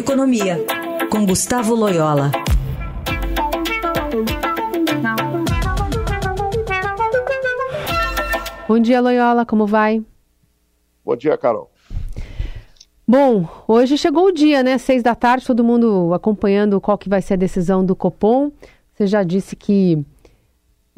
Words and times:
Economia, 0.00 0.56
com 1.10 1.26
Gustavo 1.26 1.74
Loyola. 1.74 2.32
Bom 8.66 8.78
dia, 8.78 8.98
Loyola, 8.98 9.44
como 9.44 9.66
vai? 9.66 10.02
Bom 11.04 11.14
dia, 11.14 11.36
Carol. 11.36 11.70
Bom, 13.06 13.46
hoje 13.68 13.98
chegou 13.98 14.28
o 14.28 14.32
dia, 14.32 14.62
né? 14.62 14.78
Seis 14.78 15.02
da 15.02 15.14
tarde, 15.14 15.44
todo 15.44 15.62
mundo 15.62 16.14
acompanhando 16.14 16.80
qual 16.80 16.96
que 16.96 17.10
vai 17.10 17.20
ser 17.20 17.34
a 17.34 17.36
decisão 17.36 17.84
do 17.84 17.94
Copom. 17.94 18.50
Você 18.94 19.06
já 19.06 19.22
disse 19.22 19.54
que 19.54 20.02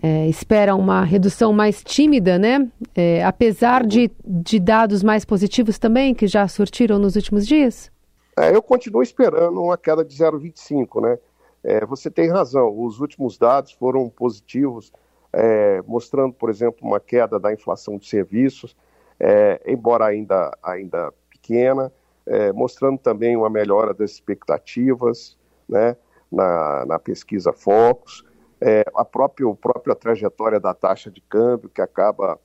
é, 0.00 0.28
espera 0.28 0.76
uma 0.76 1.02
redução 1.02 1.52
mais 1.52 1.82
tímida, 1.82 2.38
né? 2.38 2.68
É, 2.94 3.24
apesar 3.24 3.84
de, 3.84 4.12
de 4.24 4.60
dados 4.60 5.02
mais 5.02 5.24
positivos 5.24 5.76
também, 5.76 6.14
que 6.14 6.28
já 6.28 6.46
surtiram 6.46 7.00
nos 7.00 7.16
últimos 7.16 7.44
dias? 7.44 7.90
É, 8.38 8.54
eu 8.54 8.62
continuo 8.62 9.02
esperando 9.02 9.62
uma 9.62 9.76
queda 9.76 10.04
de 10.04 10.16
0,25, 10.16 11.02
né? 11.02 11.18
É, 11.62 11.84
você 11.86 12.10
tem 12.10 12.28
razão, 12.30 12.74
os 12.76 12.98
últimos 12.98 13.38
dados 13.38 13.72
foram 13.72 14.08
positivos, 14.08 14.92
é, 15.32 15.80
mostrando, 15.82 16.32
por 16.32 16.50
exemplo, 16.50 16.86
uma 16.86 16.98
queda 16.98 17.38
da 17.38 17.52
inflação 17.52 17.98
de 17.98 18.06
serviços, 18.08 18.76
é, 19.20 19.60
embora 19.66 20.06
ainda, 20.06 20.50
ainda 20.62 21.12
pequena, 21.30 21.92
é, 22.26 22.52
mostrando 22.52 22.98
também 22.98 23.36
uma 23.36 23.50
melhora 23.50 23.94
das 23.94 24.10
expectativas 24.12 25.38
né, 25.68 25.96
na, 26.30 26.86
na 26.86 26.98
pesquisa 26.98 27.52
Focus, 27.52 28.24
é, 28.60 28.84
a 28.96 29.04
própria, 29.04 29.46
própria 29.54 29.94
trajetória 29.94 30.58
da 30.58 30.74
taxa 30.74 31.10
de 31.10 31.20
câmbio, 31.20 31.68
que 31.68 31.82
acaba 31.82 32.38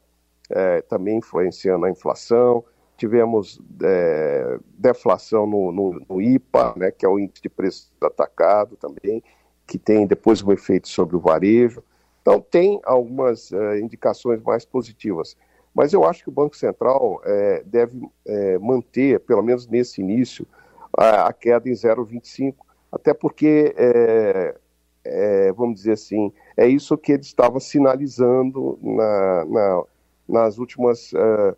também 0.87 1.17
influenciando 1.17 1.85
a 1.85 1.89
inflação. 1.89 2.63
Tivemos 2.97 3.61
é, 3.83 4.59
deflação 4.77 5.45
no, 5.45 5.71
no, 5.71 6.01
no, 6.09 6.21
IPA, 6.21 6.73
né, 6.75 6.91
que 6.91 7.05
é 7.05 7.09
o 7.09 7.19
índice 7.19 7.43
de 7.43 7.49
preço 7.49 7.91
atacado 8.01 8.75
também, 8.75 9.23
que 9.65 9.77
tem 9.77 10.07
depois 10.07 10.41
um 10.41 10.51
efeito 10.51 10.87
sobre 10.87 11.15
o 11.15 11.19
varejo. 11.19 11.83
Então, 12.21 12.41
tem 12.41 12.81
algumas 12.83 13.53
é, 13.53 13.79
indicações 13.79 14.41
mais 14.41 14.65
positivas. 14.65 15.37
Mas 15.73 15.93
eu 15.93 16.03
acho 16.03 16.23
que 16.23 16.29
o 16.29 16.33
Banco 16.33 16.57
Central 16.57 17.21
é, 17.23 17.63
deve 17.63 18.01
é, 18.25 18.57
manter, 18.57 19.19
pelo 19.19 19.43
menos 19.43 19.67
nesse 19.67 20.01
início, 20.01 20.47
a, 20.97 21.27
a 21.27 21.33
queda 21.33 21.69
em 21.69 21.73
0,25, 21.73 22.55
até 22.91 23.13
porque, 23.13 23.75
é, 23.77 24.55
é, 25.03 25.51
vamos 25.51 25.75
dizer 25.75 25.91
assim, 25.91 26.33
é 26.57 26.67
isso 26.67 26.97
que 26.97 27.11
ele 27.11 27.21
estava 27.21 27.59
sinalizando 27.59 28.79
na, 28.81 29.45
na, 29.45 29.83
nas 30.27 30.57
últimas 30.57 31.13
uh, 31.13 31.55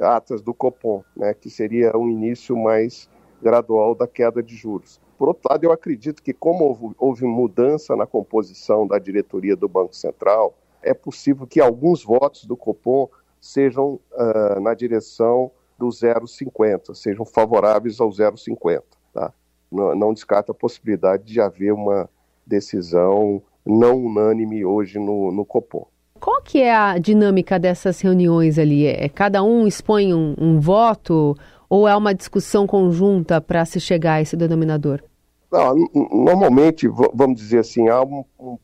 atas 0.00 0.42
do 0.42 0.54
Copom, 0.54 1.02
né, 1.16 1.34
que 1.34 1.50
seria 1.50 1.96
um 1.96 2.08
início 2.08 2.56
mais 2.56 3.08
gradual 3.42 3.94
da 3.94 4.06
queda 4.06 4.42
de 4.42 4.56
juros. 4.56 5.00
Por 5.16 5.28
outro 5.28 5.48
lado, 5.50 5.64
eu 5.64 5.72
acredito 5.72 6.22
que, 6.22 6.32
como 6.32 6.94
houve, 6.96 7.24
mudança 7.24 7.96
na 7.96 8.06
composição 8.06 8.86
da 8.86 8.98
diretoria 8.98 9.56
do 9.56 9.68
Banco 9.68 9.94
Central, 9.94 10.54
é 10.82 10.94
possível 10.94 11.46
que 11.46 11.60
alguns 11.60 12.04
votos 12.04 12.44
do 12.44 12.56
Copom 12.56 13.08
sejam 13.40 14.00
uh, 14.12 14.60
na 14.60 14.74
direção 14.74 15.50
do 15.76 15.88
0,50, 15.88 16.94
sejam 16.94 17.24
favoráveis 17.24 18.00
ao 18.00 18.10
0,50. 18.10 18.82
Tá? 19.12 19.32
Não, 19.70 19.94
não 19.94 20.14
descarta 20.14 20.52
a 20.52 20.54
possibilidade 20.54 21.24
de 21.24 21.40
haver 21.40 21.72
uma 21.72 22.08
decisão 22.46 23.42
não 23.66 23.96
unânime 24.04 24.64
hoje 24.64 24.98
no, 24.98 25.30
no 25.30 25.44
Copom. 25.44 25.86
Qual 26.20 26.42
que 26.42 26.60
é 26.60 26.74
a 26.74 26.98
dinâmica 26.98 27.58
dessas 27.58 28.00
reuniões 28.00 28.58
ali? 28.58 28.86
É 28.86 29.08
cada 29.08 29.42
um 29.42 29.66
expõe 29.66 30.12
um, 30.12 30.34
um 30.38 30.60
voto 30.60 31.36
ou 31.68 31.86
é 31.86 31.96
uma 31.96 32.14
discussão 32.14 32.66
conjunta 32.66 33.40
para 33.40 33.64
se 33.64 33.80
chegar 33.80 34.14
a 34.14 34.22
esse 34.22 34.36
denominador? 34.36 35.02
Não, 35.50 35.74
normalmente, 36.12 36.86
vamos 37.14 37.40
dizer 37.40 37.60
assim, 37.60 37.88
há 37.88 38.02
um, 38.02 38.24
um, 38.38 38.58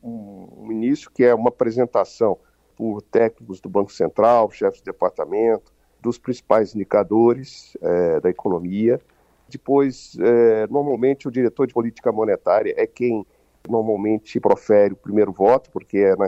um 0.57 0.71
início 0.71 1.09
que 1.11 1.23
é 1.23 1.33
uma 1.33 1.49
apresentação 1.49 2.37
por 2.75 3.01
técnicos 3.01 3.59
do 3.59 3.69
Banco 3.69 3.91
Central, 3.91 4.51
chefes 4.51 4.79
de 4.79 4.85
departamento, 4.85 5.73
dos 5.99 6.19
principais 6.19 6.75
indicadores 6.75 7.75
é, 7.81 8.19
da 8.19 8.29
economia. 8.29 9.01
Depois, 9.49 10.15
é, 10.19 10.67
normalmente, 10.67 11.27
o 11.27 11.31
diretor 11.31 11.65
de 11.65 11.73
política 11.73 12.11
monetária 12.11 12.73
é 12.77 12.85
quem 12.85 13.25
normalmente 13.67 14.39
profere 14.39 14.93
o 14.93 14.97
primeiro 14.97 15.31
voto, 15.31 15.71
porque 15.71 15.97
é 15.97 16.15
na 16.15 16.27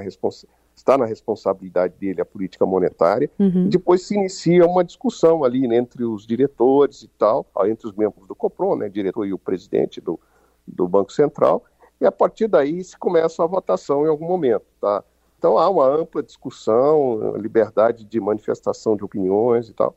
está 0.78 0.98
na 0.98 1.06
responsabilidade 1.06 1.96
dele 2.00 2.22
a 2.22 2.26
política 2.26 2.66
monetária. 2.66 3.30
Uhum. 3.40 3.68
depois 3.68 4.04
se 4.04 4.16
inicia 4.16 4.66
uma 4.66 4.84
discussão 4.84 5.44
ali 5.44 5.68
né, 5.68 5.76
entre 5.78 6.06
os 6.06 6.26
diretores 6.26 7.02
e 7.02 7.08
tal, 7.10 7.46
entre 7.66 7.88
os 7.88 7.94
membros 7.94 8.28
do 8.28 8.36
COPRON, 8.36 8.78
né, 8.78 8.88
diretor 8.88 9.26
e 9.26 9.34
o 9.34 9.40
presidente 9.40 10.00
do, 10.00 10.20
do 10.68 10.88
Banco 10.88 11.12
Central, 11.12 11.64
e 12.00 12.06
a 12.06 12.12
partir 12.12 12.48
daí 12.48 12.84
se 12.84 12.98
começa 12.98 13.44
a 13.44 13.48
votação 13.48 14.06
em 14.06 14.10
algum 14.10 14.28
momento, 14.28 14.66
tá? 14.80 15.04
Então 15.38 15.58
há 15.58 15.70
uma 15.70 15.88
ampla 15.88 16.22
discussão, 16.22 17.36
liberdade 17.38 18.04
de 18.04 18.20
manifestação 18.20 18.96
de 18.96 19.04
opiniões 19.04 19.70
e 19.70 19.74
tal. 19.74 19.96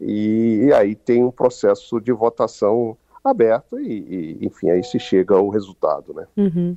E, 0.00 0.66
e 0.66 0.72
aí 0.72 0.94
tem 0.94 1.24
um 1.24 1.30
processo 1.30 2.00
de 2.00 2.12
votação 2.12 2.96
aberto 3.24 3.78
e, 3.78 4.38
e, 4.40 4.46
enfim, 4.46 4.70
aí 4.70 4.82
se 4.82 4.98
chega 4.98 5.34
ao 5.34 5.48
resultado, 5.48 6.14
né? 6.14 6.26
Uhum. 6.36 6.76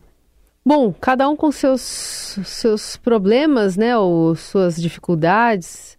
Bom, 0.65 0.93
cada 0.93 1.27
um 1.29 1.35
com 1.35 1.51
seus, 1.51 1.81
seus 1.81 2.97
problemas, 2.97 3.77
né, 3.77 3.97
ou 3.97 4.35
suas 4.35 4.75
dificuldades. 4.75 5.97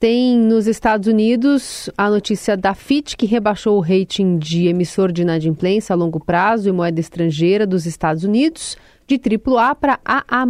Tem 0.00 0.38
nos 0.38 0.66
Estados 0.66 1.08
Unidos 1.08 1.90
a 1.98 2.08
notícia 2.08 2.56
da 2.56 2.74
FIT, 2.74 3.16
que 3.16 3.26
rebaixou 3.26 3.76
o 3.76 3.80
rating 3.80 4.38
de 4.38 4.68
emissor 4.68 5.12
de 5.12 5.22
inadimplência 5.22 5.92
a 5.92 5.96
longo 5.96 6.24
prazo 6.24 6.68
e 6.68 6.72
moeda 6.72 7.00
estrangeira 7.00 7.66
dos 7.66 7.84
Estados 7.84 8.24
Unidos 8.24 8.76
de 9.08 9.18
AAA 9.18 9.74
para 9.74 9.98
AA+, 10.04 10.46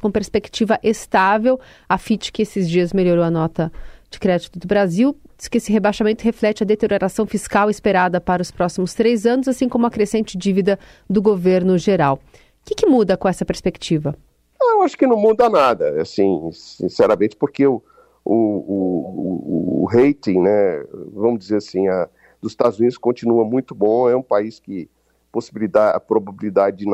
com 0.00 0.10
perspectiva 0.10 0.78
estável. 0.82 1.58
A 1.88 1.96
FIT, 1.98 2.30
que 2.30 2.42
esses 2.42 2.68
dias 2.68 2.92
melhorou 2.92 3.24
a 3.24 3.30
nota 3.30 3.72
de 4.10 4.20
crédito 4.20 4.58
do 4.58 4.68
Brasil, 4.68 5.16
diz 5.36 5.48
que 5.48 5.56
esse 5.56 5.72
rebaixamento 5.72 6.22
reflete 6.22 6.62
a 6.62 6.66
deterioração 6.66 7.26
fiscal 7.26 7.70
esperada 7.70 8.20
para 8.20 8.42
os 8.42 8.50
próximos 8.50 8.92
três 8.94 9.24
anos, 9.24 9.48
assim 9.48 9.68
como 9.68 9.86
a 9.86 9.90
crescente 9.90 10.36
dívida 10.36 10.78
do 11.08 11.22
governo 11.22 11.78
geral. 11.78 12.20
O 12.62 12.64
que, 12.64 12.74
que 12.74 12.86
muda 12.86 13.16
com 13.16 13.28
essa 13.28 13.44
perspectiva? 13.44 14.16
Eu 14.60 14.82
acho 14.82 14.96
que 14.96 15.06
não 15.06 15.16
muda 15.16 15.48
nada, 15.50 16.00
assim, 16.00 16.50
sinceramente, 16.52 17.36
porque 17.36 17.66
o, 17.66 17.82
o, 18.24 18.34
o, 18.34 19.82
o 19.82 19.84
rating, 19.86 20.40
né, 20.40 20.84
vamos 21.12 21.40
dizer 21.40 21.56
assim, 21.56 21.88
a, 21.88 22.08
dos 22.40 22.52
Estados 22.52 22.78
Unidos 22.78 22.96
continua 22.96 23.44
muito 23.44 23.74
bom, 23.74 24.08
é 24.08 24.16
um 24.16 24.22
país 24.22 24.60
que 24.60 24.88
possibilidade, 25.32 25.96
a 25.96 26.00
probabilidade 26.00 26.76
de 26.76 26.84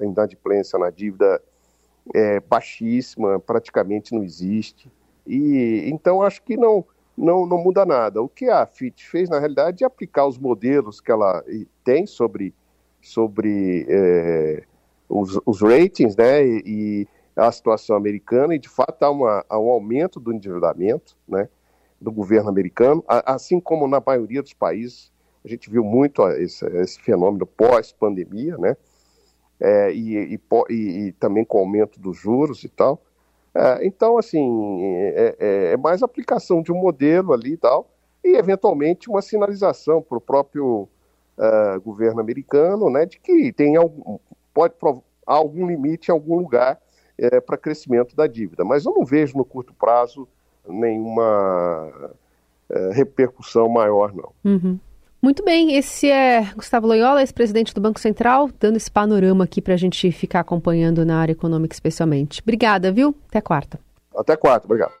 inadimplência 0.00 0.78
na 0.78 0.90
dívida 0.90 1.40
é 2.14 2.40
baixíssima, 2.40 3.38
praticamente 3.38 4.14
não 4.14 4.24
existe. 4.24 4.90
E 5.26 5.84
então 5.86 6.22
acho 6.22 6.42
que 6.42 6.56
não, 6.56 6.84
não, 7.16 7.46
não 7.46 7.58
muda 7.58 7.84
nada. 7.84 8.22
O 8.22 8.28
que 8.28 8.48
a 8.48 8.66
FIT 8.66 9.06
fez, 9.06 9.28
na 9.28 9.38
realidade, 9.38 9.84
é 9.84 9.86
aplicar 9.86 10.26
os 10.26 10.38
modelos 10.38 11.00
que 11.00 11.12
ela 11.12 11.44
tem 11.84 12.06
sobre, 12.06 12.54
sobre 13.00 13.86
é, 13.88 14.64
os, 15.12 15.38
os, 15.44 15.60
ratings 15.60 16.16
né, 16.16 16.44
e, 16.44 16.62
e, 16.66 17.08
a 17.34 17.50
situação 17.50 17.96
americana, 17.96 18.54
e 18.54 18.58
de 18.58 18.68
fato 18.68 19.02
há, 19.02 19.10
uma, 19.10 19.44
há 19.48 19.58
um 19.58 19.70
aumento 19.70 20.20
do 20.20 20.32
endividamento 20.32 21.16
né, 21.26 21.48
do 22.00 22.10
governo 22.10 22.48
americano, 22.48 23.04
assim 23.06 23.60
como 23.60 23.86
na 23.86 24.02
maioria 24.04 24.42
dos 24.42 24.52
países 24.52 25.12
a 25.44 25.48
gente 25.48 25.68
viu 25.68 25.82
muito 25.82 26.26
esse, 26.28 26.64
esse 26.78 27.00
fenômeno 27.00 27.46
pós-pandemia, 27.46 28.56
né? 28.58 28.76
É, 29.60 29.92
e, 29.92 30.36
e, 30.36 30.74
e, 30.74 31.12
também 31.12 31.44
com 31.44 31.58
o 31.58 31.60
aumento 31.60 32.00
dos 32.00 32.16
juros 32.16 32.64
e 32.64 32.68
tal. 32.68 33.00
É, 33.54 33.86
então, 33.86 34.18
assim, 34.18 34.82
é, 34.84 35.36
é, 35.38 35.72
é, 35.72 35.76
mais 35.76 36.02
aplicação 36.02 36.62
de 36.62 36.72
um 36.72 36.76
modelo 36.76 37.32
ali 37.32 37.52
e 37.52 37.56
tal, 37.56 37.90
e 38.24 38.36
eventualmente 38.36 39.08
uma 39.08 39.20
sinalização 39.20 40.00
para 40.00 40.18
o 40.18 40.20
próprio 40.20 40.88
uh, 41.36 41.80
governo 41.80 42.20
americano, 42.20 42.88
né, 42.88 43.04
de 43.04 43.18
que 43.18 43.52
tem 43.52 43.76
algum, 43.76 44.18
pode 44.52 44.74
há 45.26 45.34
algum 45.34 45.66
limite 45.66 46.08
em 46.08 46.12
algum 46.12 46.36
lugar 46.36 46.78
é, 47.18 47.40
para 47.40 47.56
crescimento 47.56 48.14
da 48.16 48.26
dívida. 48.26 48.64
Mas 48.64 48.84
eu 48.84 48.92
não 48.92 49.04
vejo 49.04 49.36
no 49.36 49.44
curto 49.44 49.72
prazo 49.74 50.28
nenhuma 50.68 51.90
uh, 52.70 52.90
repercussão 52.92 53.68
maior, 53.68 54.14
não. 54.14 54.32
Uhum. 54.44 54.78
Muito 55.20 55.44
bem, 55.44 55.76
esse 55.76 56.10
é 56.10 56.42
Gustavo 56.56 56.86
Loyola, 56.86 57.20
ex-presidente 57.20 57.72
do 57.72 57.80
Banco 57.80 58.00
Central, 58.00 58.50
dando 58.58 58.76
esse 58.76 58.90
panorama 58.90 59.44
aqui 59.44 59.62
para 59.62 59.74
a 59.74 59.76
gente 59.76 60.10
ficar 60.10 60.40
acompanhando 60.40 61.06
na 61.06 61.18
área 61.18 61.32
econômica 61.32 61.74
especialmente. 61.74 62.42
Obrigada, 62.42 62.90
viu? 62.90 63.14
Até 63.28 63.40
quarta. 63.40 63.78
Até 64.16 64.36
quarta, 64.36 64.66
obrigado. 64.66 64.92